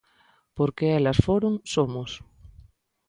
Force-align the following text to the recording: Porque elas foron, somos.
Porque 0.57 0.85
elas 0.97 1.19
foron, 1.25 1.53
somos. 1.73 2.11